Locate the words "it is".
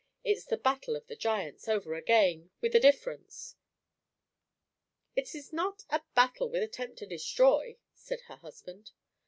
5.15-5.53